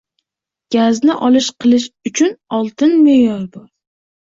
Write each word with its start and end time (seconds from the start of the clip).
Gazni 0.75 1.17
olish 1.27 1.51
qilish 1.59 1.87
uchun 2.13 2.35
oltin 2.61 2.99
meʼyor 3.05 3.47
bor 3.55 3.71